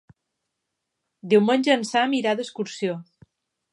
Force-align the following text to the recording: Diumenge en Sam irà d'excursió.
Diumenge 1.33 1.75
en 1.75 1.85
Sam 1.91 2.17
irà 2.21 2.33
d'excursió. 2.41 2.97